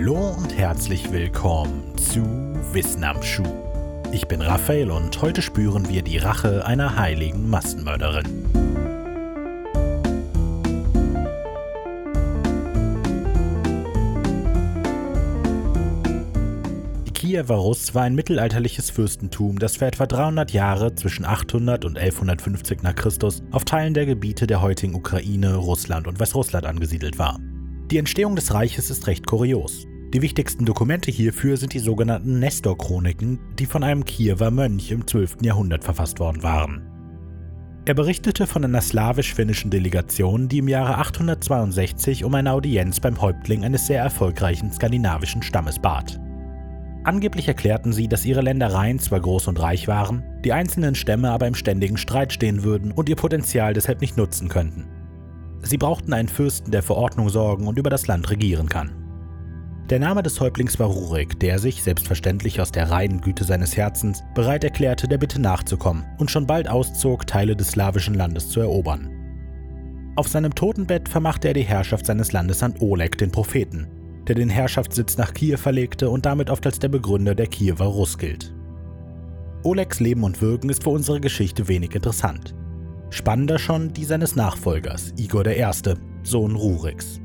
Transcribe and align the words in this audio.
Hallo 0.00 0.30
und 0.30 0.56
herzlich 0.56 1.12
willkommen 1.12 1.92
zu 1.98 2.22
Wissen 2.72 3.04
am 3.04 3.22
Schuh. 3.22 3.44
Ich 4.12 4.26
bin 4.26 4.40
Raphael 4.40 4.90
und 4.90 5.20
heute 5.20 5.42
spüren 5.42 5.90
wir 5.90 6.00
die 6.00 6.16
Rache 6.16 6.64
einer 6.64 6.96
heiligen 6.96 7.50
Massenmörderin. 7.50 8.24
Die 17.06 17.12
Kiewer 17.12 17.56
Rus 17.56 17.94
war 17.94 18.04
ein 18.04 18.14
mittelalterliches 18.14 18.88
Fürstentum, 18.88 19.58
das 19.58 19.76
für 19.76 19.84
etwa 19.84 20.06
300 20.06 20.50
Jahre 20.52 20.94
zwischen 20.94 21.26
800 21.26 21.84
und 21.84 21.98
1150 21.98 22.82
nach 22.82 22.94
Christus 22.94 23.42
auf 23.50 23.66
Teilen 23.66 23.92
der 23.92 24.06
Gebiete 24.06 24.46
der 24.46 24.62
heutigen 24.62 24.94
Ukraine, 24.94 25.56
Russland 25.56 26.06
und 26.06 26.18
Weißrussland 26.18 26.64
angesiedelt 26.64 27.18
war. 27.18 27.38
Die 27.90 27.98
Entstehung 27.98 28.34
des 28.34 28.54
Reiches 28.54 28.88
ist 28.88 29.06
recht 29.08 29.26
kurios. 29.26 29.89
Die 30.12 30.22
wichtigsten 30.22 30.64
Dokumente 30.64 31.12
hierfür 31.12 31.56
sind 31.56 31.72
die 31.72 31.78
sogenannten 31.78 32.40
Nestor-Chroniken, 32.40 33.38
die 33.60 33.66
von 33.66 33.84
einem 33.84 34.04
Kiewer 34.04 34.50
Mönch 34.50 34.90
im 34.90 35.06
12. 35.06 35.36
Jahrhundert 35.42 35.84
verfasst 35.84 36.18
worden 36.18 36.42
waren. 36.42 36.82
Er 37.84 37.94
berichtete 37.94 38.48
von 38.48 38.64
einer 38.64 38.80
slawisch-finnischen 38.80 39.70
Delegation, 39.70 40.48
die 40.48 40.58
im 40.58 40.68
Jahre 40.68 40.98
862 40.98 42.24
um 42.24 42.34
eine 42.34 42.52
Audienz 42.52 42.98
beim 42.98 43.20
Häuptling 43.20 43.64
eines 43.64 43.86
sehr 43.86 44.02
erfolgreichen 44.02 44.72
skandinavischen 44.72 45.44
Stammes 45.44 45.78
bat. 45.78 46.20
Angeblich 47.04 47.46
erklärten 47.46 47.92
sie, 47.92 48.08
dass 48.08 48.26
ihre 48.26 48.42
Ländereien 48.42 48.98
zwar 48.98 49.20
groß 49.20 49.46
und 49.46 49.60
reich 49.60 49.86
waren, 49.86 50.24
die 50.44 50.52
einzelnen 50.52 50.96
Stämme 50.96 51.30
aber 51.30 51.46
im 51.46 51.54
ständigen 51.54 51.96
Streit 51.96 52.32
stehen 52.32 52.64
würden 52.64 52.90
und 52.90 53.08
ihr 53.08 53.16
Potenzial 53.16 53.74
deshalb 53.74 54.00
nicht 54.00 54.16
nutzen 54.16 54.48
könnten. 54.48 54.86
Sie 55.62 55.78
brauchten 55.78 56.12
einen 56.12 56.28
Fürsten, 56.28 56.72
der 56.72 56.82
für 56.82 56.96
Ordnung 56.96 57.28
sorgen 57.28 57.68
und 57.68 57.78
über 57.78 57.90
das 57.90 58.08
Land 58.08 58.28
regieren 58.28 58.68
kann. 58.68 58.99
Der 59.90 59.98
Name 59.98 60.22
des 60.22 60.38
Häuptlings 60.38 60.78
war 60.78 60.86
Rurik, 60.86 61.40
der 61.40 61.58
sich, 61.58 61.82
selbstverständlich 61.82 62.60
aus 62.60 62.70
der 62.70 62.92
reinen 62.92 63.20
Güte 63.20 63.42
seines 63.42 63.76
Herzens, 63.76 64.22
bereit 64.36 64.62
erklärte, 64.62 65.08
der 65.08 65.18
Bitte 65.18 65.40
nachzukommen 65.40 66.04
und 66.18 66.30
schon 66.30 66.46
bald 66.46 66.68
auszog, 66.68 67.26
Teile 67.26 67.56
des 67.56 67.72
slawischen 67.72 68.14
Landes 68.14 68.50
zu 68.50 68.60
erobern. 68.60 69.10
Auf 70.14 70.28
seinem 70.28 70.54
Totenbett 70.54 71.08
vermachte 71.08 71.48
er 71.48 71.54
die 71.54 71.62
Herrschaft 71.62 72.06
seines 72.06 72.30
Landes 72.30 72.62
an 72.62 72.74
Oleg, 72.78 73.18
den 73.18 73.32
Propheten, 73.32 73.88
der 74.28 74.36
den 74.36 74.48
Herrschaftssitz 74.48 75.16
nach 75.18 75.34
Kiew 75.34 75.56
verlegte 75.56 76.08
und 76.08 76.24
damit 76.24 76.50
oft 76.50 76.64
als 76.66 76.78
der 76.78 76.88
Begründer 76.88 77.34
der 77.34 77.48
Kiewer 77.48 77.86
Russ 77.86 78.16
gilt. 78.16 78.54
Olegs 79.64 79.98
Leben 79.98 80.22
und 80.22 80.40
Wirken 80.40 80.70
ist 80.70 80.84
für 80.84 80.90
unsere 80.90 81.20
Geschichte 81.20 81.66
wenig 81.66 81.96
interessant. 81.96 82.54
Spannender 83.10 83.58
schon 83.58 83.92
die 83.92 84.04
seines 84.04 84.36
Nachfolgers, 84.36 85.12
Igor 85.16 85.44
I., 85.48 85.66
Sohn 86.22 86.54
Ruriks. 86.54 87.20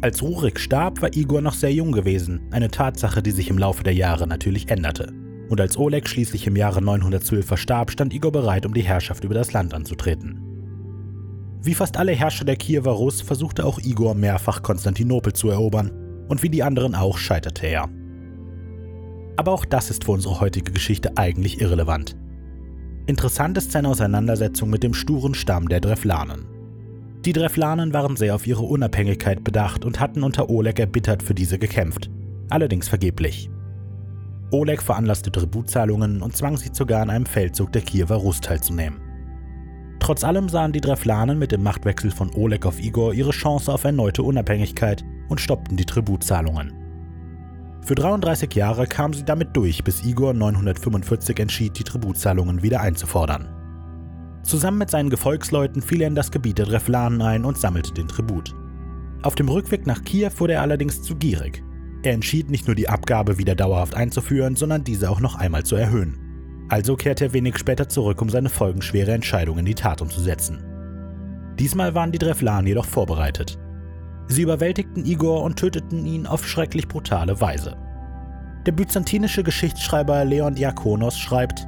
Als 0.00 0.22
Rurik 0.22 0.60
starb, 0.60 1.02
war 1.02 1.16
Igor 1.16 1.40
noch 1.40 1.54
sehr 1.54 1.72
jung 1.72 1.90
gewesen, 1.90 2.40
eine 2.52 2.70
Tatsache, 2.70 3.20
die 3.20 3.32
sich 3.32 3.50
im 3.50 3.58
Laufe 3.58 3.82
der 3.82 3.94
Jahre 3.94 4.28
natürlich 4.28 4.70
änderte. 4.70 5.12
Und 5.48 5.60
als 5.60 5.76
Oleg 5.76 6.08
schließlich 6.08 6.46
im 6.46 6.54
Jahre 6.54 6.80
912 6.80 7.44
verstarb, 7.44 7.90
stand 7.90 8.14
Igor 8.14 8.30
bereit, 8.30 8.64
um 8.64 8.74
die 8.74 8.82
Herrschaft 8.82 9.24
über 9.24 9.34
das 9.34 9.52
Land 9.52 9.74
anzutreten. 9.74 10.40
Wie 11.62 11.74
fast 11.74 11.96
alle 11.96 12.12
Herrscher 12.12 12.44
der 12.44 12.54
Kiewer 12.54 12.92
Rus 12.92 13.22
versuchte 13.22 13.64
auch 13.64 13.80
Igor 13.80 14.14
mehrfach 14.14 14.62
Konstantinopel 14.62 15.32
zu 15.32 15.50
erobern, 15.50 15.90
und 16.28 16.42
wie 16.42 16.50
die 16.50 16.62
anderen 16.62 16.94
auch 16.94 17.18
scheiterte 17.18 17.66
er. 17.66 17.88
Aber 19.36 19.52
auch 19.52 19.64
das 19.64 19.90
ist 19.90 20.04
für 20.04 20.12
unsere 20.12 20.40
heutige 20.40 20.70
Geschichte 20.70 21.16
eigentlich 21.16 21.60
irrelevant. 21.60 22.16
Interessant 23.06 23.58
ist 23.58 23.72
seine 23.72 23.88
Auseinandersetzung 23.88 24.70
mit 24.70 24.82
dem 24.82 24.94
sturen 24.94 25.34
Stamm 25.34 25.68
der 25.68 25.80
Dreflanen. 25.80 26.46
Die 27.28 27.34
Dreflanen 27.34 27.92
waren 27.92 28.16
sehr 28.16 28.34
auf 28.34 28.46
ihre 28.46 28.62
Unabhängigkeit 28.62 29.44
bedacht 29.44 29.84
und 29.84 30.00
hatten 30.00 30.22
unter 30.22 30.48
Oleg 30.48 30.78
erbittert 30.78 31.22
für 31.22 31.34
diese 31.34 31.58
gekämpft, 31.58 32.08
allerdings 32.48 32.88
vergeblich. 32.88 33.50
Oleg 34.50 34.80
veranlasste 34.80 35.30
Tributzahlungen 35.30 36.22
und 36.22 36.34
zwang 36.34 36.56
sie 36.56 36.70
sogar 36.72 37.02
an 37.02 37.10
einem 37.10 37.26
Feldzug 37.26 37.70
der 37.70 37.82
Kiewer 37.82 38.16
Rus 38.16 38.40
teilzunehmen. 38.40 38.98
Trotz 40.00 40.24
allem 40.24 40.48
sahen 40.48 40.72
die 40.72 40.80
Dreflanen 40.80 41.38
mit 41.38 41.52
dem 41.52 41.62
Machtwechsel 41.62 42.10
von 42.10 42.34
Oleg 42.34 42.64
auf 42.64 42.80
Igor 42.80 43.12
ihre 43.12 43.32
Chance 43.32 43.74
auf 43.74 43.84
erneute 43.84 44.22
Unabhängigkeit 44.22 45.04
und 45.28 45.38
stoppten 45.38 45.76
die 45.76 45.84
Tributzahlungen. 45.84 46.72
Für 47.82 47.94
33 47.94 48.54
Jahre 48.54 48.86
kam 48.86 49.12
sie 49.12 49.26
damit 49.26 49.54
durch, 49.54 49.84
bis 49.84 50.02
Igor 50.02 50.32
945 50.32 51.38
entschied, 51.40 51.78
die 51.78 51.84
Tributzahlungen 51.84 52.62
wieder 52.62 52.80
einzufordern. 52.80 53.57
Zusammen 54.48 54.78
mit 54.78 54.88
seinen 54.88 55.10
Gefolgsleuten 55.10 55.82
fiel 55.82 56.00
er 56.00 56.08
in 56.08 56.14
das 56.14 56.30
Gebiet 56.30 56.56
der 56.56 56.64
Dreflanen 56.64 57.20
ein 57.20 57.44
und 57.44 57.58
sammelte 57.58 57.92
den 57.92 58.08
Tribut. 58.08 58.54
Auf 59.20 59.34
dem 59.34 59.46
Rückweg 59.50 59.86
nach 59.86 60.02
Kiew 60.04 60.30
wurde 60.38 60.54
er 60.54 60.62
allerdings 60.62 61.02
zu 61.02 61.16
gierig. 61.16 61.62
Er 62.02 62.14
entschied 62.14 62.48
nicht 62.48 62.66
nur 62.66 62.74
die 62.74 62.88
Abgabe 62.88 63.36
wieder 63.36 63.54
dauerhaft 63.54 63.94
einzuführen, 63.94 64.56
sondern 64.56 64.84
diese 64.84 65.10
auch 65.10 65.20
noch 65.20 65.34
einmal 65.34 65.64
zu 65.64 65.76
erhöhen. 65.76 66.18
Also 66.70 66.96
kehrte 66.96 67.26
er 67.26 67.32
wenig 67.34 67.58
später 67.58 67.90
zurück, 67.90 68.22
um 68.22 68.30
seine 68.30 68.48
folgenschwere 68.48 69.12
Entscheidung 69.12 69.58
in 69.58 69.66
die 69.66 69.74
Tat 69.74 70.00
umzusetzen. 70.00 70.64
Diesmal 71.58 71.94
waren 71.94 72.12
die 72.12 72.18
Dreflanen 72.18 72.66
jedoch 72.66 72.86
vorbereitet. 72.86 73.58
Sie 74.28 74.40
überwältigten 74.40 75.04
Igor 75.04 75.42
und 75.42 75.56
töteten 75.56 76.06
ihn 76.06 76.26
auf 76.26 76.48
schrecklich 76.48 76.88
brutale 76.88 77.38
Weise. 77.42 77.76
Der 78.64 78.72
byzantinische 78.72 79.42
Geschichtsschreiber 79.42 80.24
Leon 80.24 80.54
Diakonos 80.54 81.18
schreibt, 81.18 81.67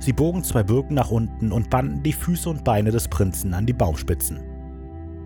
Sie 0.00 0.14
bogen 0.14 0.42
zwei 0.42 0.62
Birken 0.62 0.94
nach 0.94 1.10
unten 1.10 1.52
und 1.52 1.68
banden 1.68 2.02
die 2.02 2.14
Füße 2.14 2.48
und 2.48 2.64
Beine 2.64 2.90
des 2.90 3.06
Prinzen 3.06 3.52
an 3.52 3.66
die 3.66 3.74
Baumspitzen. 3.74 4.40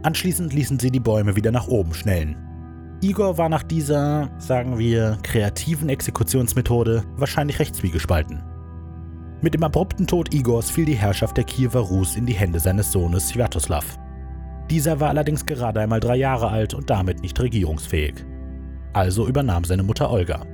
Anschließend 0.02 0.52
ließen 0.52 0.78
sie 0.80 0.90
die 0.90 1.00
Bäume 1.00 1.36
wieder 1.36 1.52
nach 1.52 1.68
oben 1.68 1.94
schnellen. 1.94 2.36
Igor 3.00 3.38
war 3.38 3.48
nach 3.48 3.62
dieser, 3.62 4.30
sagen 4.38 4.78
wir, 4.78 5.18
kreativen 5.22 5.88
Exekutionsmethode 5.88 7.04
wahrscheinlich 7.16 7.58
recht 7.60 7.76
zwiegespalten. 7.76 8.42
Mit 9.40 9.54
dem 9.54 9.62
abrupten 9.62 10.06
Tod 10.06 10.34
Igors 10.34 10.70
fiel 10.70 10.86
die 10.86 10.94
Herrschaft 10.94 11.36
der 11.36 11.44
Kiewer 11.44 11.80
Rus 11.80 12.16
in 12.16 12.26
die 12.26 12.34
Hände 12.34 12.58
seines 12.58 12.91
Sohnes 12.91 13.28
Sviatoslav. 13.28 13.98
Dieser 14.70 14.98
war 15.00 15.10
allerdings 15.10 15.46
gerade 15.46 15.80
einmal 15.80 16.00
drei 16.00 16.16
Jahre 16.16 16.48
alt 16.48 16.74
und 16.74 16.91
damit 16.91 17.20
nicht 17.20 17.38
regierungsfähig. 17.38 18.24
Also 18.92 19.28
übernahm 19.28 19.64
seine 19.64 19.82
Mutter 19.82 20.10
Olga. 20.10 20.46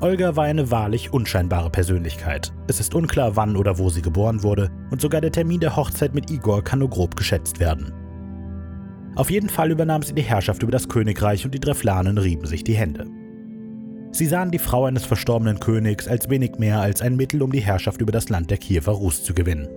Olga 0.00 0.36
war 0.36 0.44
eine 0.44 0.70
wahrlich 0.70 1.12
unscheinbare 1.12 1.70
Persönlichkeit. 1.70 2.52
Es 2.66 2.80
ist 2.80 2.94
unklar, 2.94 3.36
wann 3.36 3.56
oder 3.56 3.78
wo 3.78 3.88
sie 3.90 4.02
geboren 4.02 4.42
wurde, 4.42 4.70
und 4.90 5.00
sogar 5.00 5.20
der 5.20 5.32
Termin 5.32 5.60
der 5.60 5.76
Hochzeit 5.76 6.14
mit 6.14 6.30
Igor 6.30 6.62
kann 6.62 6.80
nur 6.80 6.90
grob 6.90 7.16
geschätzt 7.16 7.60
werden. 7.60 7.92
Auf 9.14 9.30
jeden 9.30 9.48
Fall 9.48 9.70
übernahm 9.70 10.02
sie 10.02 10.14
die 10.14 10.22
Herrschaft 10.22 10.62
über 10.62 10.72
das 10.72 10.88
Königreich 10.88 11.44
und 11.44 11.54
die 11.54 11.60
Dreflanen 11.60 12.18
rieben 12.18 12.46
sich 12.46 12.64
die 12.64 12.74
Hände. 12.74 13.06
Sie 14.10 14.26
sahen 14.26 14.50
die 14.50 14.58
Frau 14.58 14.84
eines 14.84 15.04
verstorbenen 15.04 15.60
Königs 15.60 16.08
als 16.08 16.28
wenig 16.28 16.58
mehr 16.58 16.80
als 16.80 17.00
ein 17.00 17.16
Mittel, 17.16 17.42
um 17.42 17.52
die 17.52 17.60
Herrschaft 17.60 18.00
über 18.00 18.12
das 18.12 18.28
Land 18.28 18.50
der 18.50 18.58
Kiewer 18.58 18.92
Rus 18.92 19.22
zu 19.22 19.34
gewinnen. 19.34 19.68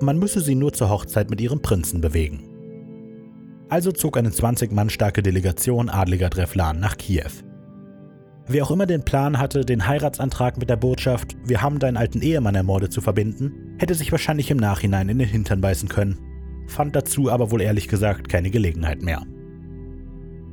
Man 0.00 0.18
müsse 0.18 0.40
sie 0.40 0.54
nur 0.54 0.72
zur 0.72 0.88
Hochzeit 0.88 1.30
mit 1.30 1.40
ihrem 1.40 1.60
Prinzen 1.60 2.00
bewegen. 2.00 2.42
Also 3.68 3.92
zog 3.92 4.16
eine 4.16 4.32
20 4.32 4.72
Mann 4.72 4.90
starke 4.90 5.22
Delegation 5.22 5.90
adliger 5.90 6.30
Dreflan 6.30 6.80
nach 6.80 6.96
Kiew. 6.96 7.30
Wer 8.52 8.64
auch 8.64 8.72
immer 8.72 8.86
den 8.86 9.04
Plan 9.04 9.38
hatte, 9.38 9.64
den 9.64 9.86
Heiratsantrag 9.86 10.58
mit 10.58 10.68
der 10.68 10.74
Botschaft 10.74 11.36
Wir 11.44 11.62
haben 11.62 11.78
deinen 11.78 11.96
alten 11.96 12.20
Ehemann 12.20 12.56
ermordet 12.56 12.92
zu 12.92 13.00
verbinden, 13.00 13.76
hätte 13.78 13.94
sich 13.94 14.10
wahrscheinlich 14.10 14.50
im 14.50 14.56
Nachhinein 14.56 15.08
in 15.08 15.20
den 15.20 15.28
Hintern 15.28 15.60
beißen 15.60 15.88
können, 15.88 16.18
fand 16.66 16.96
dazu 16.96 17.30
aber 17.30 17.52
wohl 17.52 17.62
ehrlich 17.62 17.86
gesagt 17.86 18.28
keine 18.28 18.50
Gelegenheit 18.50 19.02
mehr. 19.02 19.22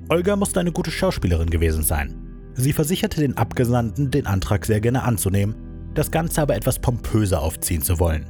Olga 0.09 0.35
musste 0.35 0.59
eine 0.59 0.71
gute 0.71 0.91
Schauspielerin 0.91 1.49
gewesen 1.49 1.81
sein. 1.81 2.15
Sie 2.53 2.71
versicherte 2.71 3.19
den 3.19 3.35
Abgesandten, 3.35 4.11
den 4.11 4.27
Antrag 4.27 4.67
sehr 4.67 4.79
gerne 4.79 5.01
anzunehmen, 5.01 5.55
das 5.95 6.11
Ganze 6.11 6.43
aber 6.43 6.55
etwas 6.55 6.77
pompöser 6.77 7.41
aufziehen 7.41 7.81
zu 7.81 7.97
wollen. 7.97 8.27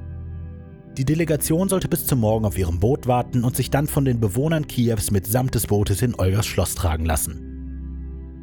Die 0.98 1.04
Delegation 1.04 1.68
sollte 1.68 1.90
bis 1.90 2.08
zum 2.08 2.22
Morgen 2.22 2.46
auf 2.46 2.58
ihrem 2.58 2.80
Boot 2.80 3.06
warten 3.06 3.44
und 3.44 3.58
sich 3.58 3.70
dann 3.70 3.88
von 3.88 4.06
den 4.06 4.22
Bewohnern 4.22 4.66
Kiews 4.66 5.12
mitsamt 5.12 5.56
des 5.56 5.68
Bootes 5.68 6.02
in 6.02 6.16
Olgas 6.16 6.46
Schloss 6.48 6.74
tragen 6.74 7.04
lassen. 7.04 7.47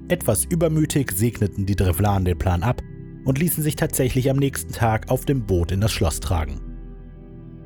Etwas 0.09 0.45
übermütig 0.45 1.13
segneten 1.13 1.65
die 1.65 1.77
Drevlan 1.77 2.27
den 2.27 2.39
Plan 2.39 2.63
ab 2.63 2.83
und 3.25 3.39
ließen 3.39 3.63
sich 3.63 3.75
tatsächlich 3.75 4.29
am 4.29 4.37
nächsten 4.37 4.73
Tag 4.73 5.11
auf 5.11 5.25
dem 5.25 5.47
Boot 5.47 5.73
in 5.73 5.81
das 5.81 5.93
Schloss 5.93 6.21
tragen. 6.21 6.61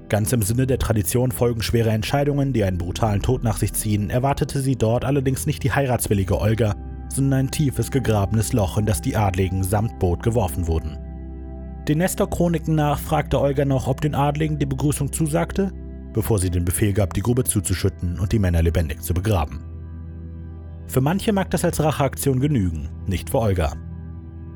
Ganz 0.09 0.33
im 0.33 0.43
Sinne 0.43 0.67
der 0.67 0.79
Tradition 0.79 1.33
folgen 1.33 1.63
schwere 1.63 1.91
Entscheidungen, 1.91 2.53
die 2.53 2.63
einen 2.63 2.79
brutalen 2.79 3.23
Tod 3.23 3.43
nach 3.43 3.59
sich 3.59 3.73
ziehen, 3.73 4.09
erwartete 4.09 4.61
sie 4.61 4.77
dort 4.77 5.05
allerdings 5.05 5.47
nicht 5.47 5.65
die 5.65 5.73
heiratswillige 5.73 6.41
Olga, 6.41 6.77
sondern 7.09 7.41
ein 7.41 7.51
tiefes 7.51 7.91
gegrabenes 7.91 8.53
Loch, 8.53 8.79
in 8.79 8.87
das 8.87 9.03
die 9.03 9.17
Adligen 9.17 9.65
samt 9.65 9.99
Boot 9.99 10.23
geworfen 10.23 10.69
wurden. 10.69 10.97
Den 11.89 11.99
Nestor-Chroniken 11.99 12.75
nach 12.75 13.01
fragte 13.01 13.41
Olga 13.41 13.65
noch, 13.65 13.89
ob 13.89 14.01
den 14.01 14.15
Adligen 14.15 14.59
die 14.59 14.67
Begrüßung 14.67 15.13
zusagte, 15.13 15.73
bevor 16.13 16.39
sie 16.39 16.51
den 16.51 16.65
Befehl 16.65 16.93
gab, 16.93 17.15
die 17.15 17.23
Grube 17.23 17.45
zuzuschütten 17.45 18.21
und 18.21 18.31
die 18.31 18.39
Männer 18.39 18.63
lebendig 18.63 19.03
zu 19.03 19.13
begraben. 19.13 19.68
Für 20.89 21.03
manche 21.03 21.33
mag 21.33 21.51
das 21.51 21.65
als 21.65 21.81
Racheaktion 21.81 22.41
genügen, 22.41 22.89
nicht 23.07 23.31
für 23.31 23.41
Olga. 23.41 23.75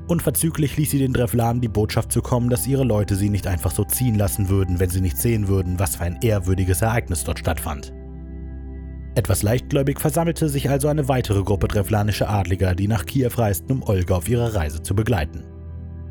Unverzüglich 0.09 0.77
ließ 0.77 0.91
sie 0.91 0.99
den 0.99 1.13
Drevlan 1.13 1.61
die 1.61 1.69
Botschaft 1.69 2.11
zukommen, 2.11 2.49
dass 2.49 2.67
ihre 2.67 2.85
Leute 2.85 3.17
sie 3.17 3.31
nicht 3.31 3.47
einfach 3.47 3.71
so 3.71 3.85
ziehen 3.85 4.17
lassen 4.17 4.49
würden, 4.49 4.81
wenn 4.81 4.91
sie 4.91 5.01
nicht 5.01 5.19
sehen 5.19 5.47
würden, 5.47 5.79
was 5.79 5.97
für 5.97 6.05
ein 6.05 6.19
ehrwürdiges 6.23 6.83
Ereignis 6.83 7.25
dort 7.25 7.39
stattfand. 7.39 7.93
Etwas 9.15 9.43
leichtgläubig 9.43 10.01
versammelte 10.01 10.49
sich 10.49 10.71
also 10.71 10.89
eine 10.89 11.07
weitere 11.07 11.43
Gruppe 11.43 11.69
drevlanischer 11.69 12.31
Adliger, 12.31 12.75
die 12.75 12.89
nach 12.89 13.05
Kiew 13.05 13.31
reisten, 13.37 13.71
um 13.71 13.83
Olga 13.83 14.17
auf 14.17 14.29
ihrer 14.29 14.55
Reise 14.55 14.83
zu 14.83 14.95
begleiten. 14.95 15.45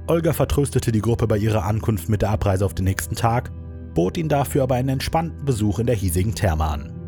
Olga 0.08 0.34
vertröstete 0.34 0.92
die 0.92 1.02
Gruppe 1.02 1.26
bei 1.26 1.38
ihrer 1.38 1.66
Ankunft 1.66 2.10
mit 2.10 2.22
der 2.22 2.30
Abreise 2.30 2.66
auf 2.66 2.76
den 2.76 2.86
nächsten 2.86 3.16
Tag, 3.16 3.52
bot 3.96 4.18
ihnen 4.18 4.30
dafür 4.30 4.64
aber 4.64 4.76
einen 4.76 4.90
entspannten 4.90 5.46
Besuch 5.46 5.80
in 5.80 5.88
der 5.88 5.96
hiesigen 5.96 6.36
Therme 6.36 6.66
an. 6.66 7.01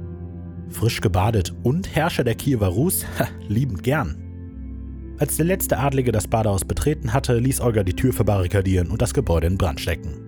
Frisch 0.73 1.01
gebadet 1.01 1.53
und 1.63 1.95
Herrscher 1.95 2.23
der 2.23 2.35
Kiewer 2.35 2.67
Rus? 2.67 3.05
liebend 3.47 3.83
gern. 3.83 4.17
Als 5.19 5.37
der 5.37 5.45
letzte 5.45 5.77
Adlige 5.77 6.11
das 6.11 6.27
Badehaus 6.27 6.65
betreten 6.65 7.13
hatte, 7.13 7.37
ließ 7.37 7.61
Olga 7.61 7.83
die 7.83 7.95
Tür 7.95 8.11
verbarrikadieren 8.11 8.89
und 8.89 9.01
das 9.01 9.13
Gebäude 9.13 9.47
in 9.47 9.57
Brand 9.57 9.79
stecken. 9.79 10.19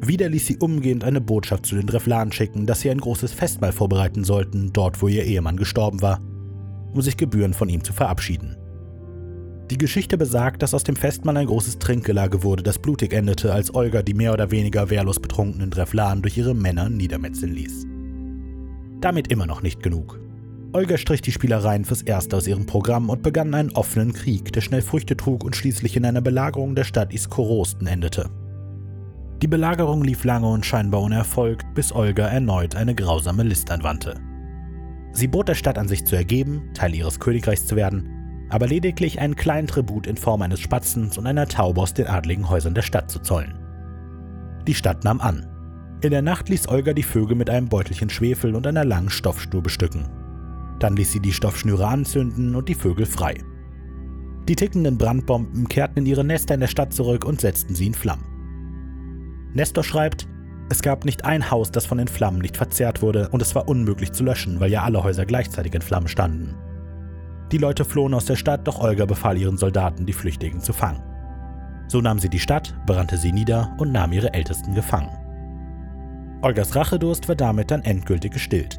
Wieder 0.00 0.28
ließ 0.28 0.46
sie 0.46 0.56
umgehend 0.58 1.04
eine 1.04 1.20
Botschaft 1.20 1.66
zu 1.66 1.74
den 1.74 1.86
Drevlanen 1.86 2.32
schicken, 2.32 2.66
dass 2.66 2.80
sie 2.80 2.90
ein 2.90 3.00
großes 3.00 3.32
Festmahl 3.32 3.72
vorbereiten 3.72 4.22
sollten, 4.24 4.72
dort 4.72 5.02
wo 5.02 5.08
ihr 5.08 5.24
Ehemann 5.24 5.56
gestorben 5.56 6.02
war, 6.02 6.20
um 6.92 7.02
sich 7.02 7.16
gebührend 7.16 7.56
von 7.56 7.68
ihm 7.68 7.82
zu 7.82 7.92
verabschieden. 7.92 8.56
Die 9.70 9.78
Geschichte 9.78 10.18
besagt, 10.18 10.62
dass 10.62 10.74
aus 10.74 10.84
dem 10.84 10.94
Festmahl 10.94 11.36
ein 11.36 11.46
großes 11.46 11.78
Trinkgelage 11.78 12.42
wurde, 12.42 12.62
das 12.62 12.78
blutig 12.78 13.14
endete, 13.14 13.52
als 13.52 13.74
Olga 13.74 14.02
die 14.02 14.14
mehr 14.14 14.32
oder 14.32 14.50
weniger 14.50 14.90
wehrlos 14.90 15.18
betrunkenen 15.20 15.70
Drevlanen 15.70 16.22
durch 16.22 16.36
ihre 16.36 16.54
Männer 16.54 16.90
niedermetzeln 16.90 17.54
ließ. 17.54 17.86
Damit 19.04 19.30
immer 19.30 19.44
noch 19.44 19.60
nicht 19.60 19.82
genug. 19.82 20.18
Olga 20.72 20.96
strich 20.96 21.20
die 21.20 21.30
Spielereien 21.30 21.84
fürs 21.84 22.00
Erste 22.00 22.38
aus 22.38 22.46
ihrem 22.46 22.64
Programm 22.64 23.10
und 23.10 23.22
begann 23.22 23.52
einen 23.52 23.70
offenen 23.72 24.14
Krieg, 24.14 24.50
der 24.54 24.62
schnell 24.62 24.80
Früchte 24.80 25.14
trug 25.14 25.44
und 25.44 25.54
schließlich 25.54 25.94
in 25.94 26.06
einer 26.06 26.22
Belagerung 26.22 26.74
der 26.74 26.84
Stadt 26.84 27.12
Iskorosten 27.12 27.86
endete. 27.86 28.30
Die 29.42 29.46
Belagerung 29.46 30.02
lief 30.02 30.24
lange 30.24 30.48
und 30.48 30.64
scheinbar 30.64 31.02
ohne 31.02 31.16
Erfolg, 31.16 31.62
bis 31.74 31.92
Olga 31.92 32.28
erneut 32.28 32.76
eine 32.76 32.94
grausame 32.94 33.42
List 33.42 33.70
anwandte. 33.70 34.18
Sie 35.12 35.28
bot 35.28 35.48
der 35.48 35.54
Stadt 35.54 35.76
an, 35.76 35.86
sich 35.86 36.06
zu 36.06 36.16
ergeben, 36.16 36.70
Teil 36.72 36.94
ihres 36.94 37.20
Königreichs 37.20 37.66
zu 37.66 37.76
werden, 37.76 38.46
aber 38.48 38.66
lediglich 38.66 39.20
einen 39.20 39.36
kleinen 39.36 39.66
Tribut 39.66 40.06
in 40.06 40.16
Form 40.16 40.40
eines 40.40 40.60
Spatzens 40.60 41.18
und 41.18 41.26
einer 41.26 41.46
Taube 41.46 41.82
aus 41.82 41.92
den 41.92 42.06
adligen 42.06 42.48
Häusern 42.48 42.72
der 42.72 42.80
Stadt 42.80 43.10
zu 43.10 43.18
zollen. 43.18 43.52
Die 44.66 44.74
Stadt 44.74 45.04
nahm 45.04 45.20
an. 45.20 45.53
In 46.04 46.10
der 46.10 46.20
Nacht 46.20 46.50
ließ 46.50 46.68
Olga 46.68 46.92
die 46.92 47.02
Vögel 47.02 47.34
mit 47.34 47.48
einem 47.48 47.70
Beutelchen 47.70 48.10
Schwefel 48.10 48.54
und 48.54 48.66
einer 48.66 48.84
langen 48.84 49.08
Stoffschnur 49.08 49.62
bestücken. 49.62 50.06
Dann 50.78 50.96
ließ 50.96 51.12
sie 51.12 51.20
die 51.20 51.32
Stoffschnüre 51.32 51.86
anzünden 51.86 52.54
und 52.54 52.68
die 52.68 52.74
Vögel 52.74 53.06
frei. 53.06 53.42
Die 54.46 54.54
tickenden 54.54 54.98
Brandbomben 54.98 55.66
kehrten 55.66 56.00
in 56.00 56.04
ihre 56.04 56.22
Nester 56.22 56.52
in 56.52 56.60
der 56.60 56.66
Stadt 56.66 56.92
zurück 56.92 57.24
und 57.24 57.40
setzten 57.40 57.74
sie 57.74 57.86
in 57.86 57.94
Flammen. 57.94 58.26
Nestor 59.54 59.82
schreibt, 59.82 60.28
es 60.68 60.82
gab 60.82 61.06
nicht 61.06 61.24
ein 61.24 61.50
Haus, 61.50 61.70
das 61.70 61.86
von 61.86 61.96
den 61.96 62.08
Flammen 62.08 62.40
nicht 62.40 62.58
verzehrt 62.58 63.00
wurde, 63.00 63.30
und 63.30 63.40
es 63.40 63.54
war 63.54 63.66
unmöglich 63.66 64.12
zu 64.12 64.24
löschen, 64.24 64.60
weil 64.60 64.70
ja 64.70 64.82
alle 64.82 65.02
Häuser 65.02 65.24
gleichzeitig 65.24 65.72
in 65.72 65.80
Flammen 65.80 66.08
standen. 66.08 66.54
Die 67.50 67.56
Leute 67.56 67.86
flohen 67.86 68.12
aus 68.12 68.26
der 68.26 68.36
Stadt, 68.36 68.68
doch 68.68 68.78
Olga 68.78 69.06
befahl 69.06 69.38
ihren 69.38 69.56
Soldaten, 69.56 70.04
die 70.04 70.12
Flüchtigen 70.12 70.60
zu 70.60 70.74
fangen. 70.74 71.02
So 71.88 72.02
nahm 72.02 72.18
sie 72.18 72.28
die 72.28 72.40
Stadt, 72.40 72.74
brannte 72.84 73.16
sie 73.16 73.32
nieder 73.32 73.74
und 73.78 73.90
nahm 73.90 74.12
ihre 74.12 74.34
Ältesten 74.34 74.74
gefangen. 74.74 75.23
Olgas 76.44 76.76
Rachedurst 76.76 77.26
war 77.26 77.36
damit 77.36 77.70
dann 77.70 77.82
endgültig 77.84 78.34
gestillt. 78.34 78.78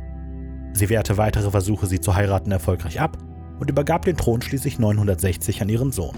Sie 0.73 0.87
wehrte 0.89 1.17
weitere 1.17 1.49
Versuche, 1.49 1.87
sie 1.87 1.99
zu 1.99 2.13
heiraten, 2.13 2.51
erfolgreich 2.51 3.01
ab 3.01 3.17
und 3.59 3.71
übergab 3.71 4.05
den 4.05 4.15
Thron 4.15 4.43
schließlich 4.43 4.77
960 4.77 5.63
an 5.63 5.69
ihren 5.69 5.91
Sohn. 5.91 6.15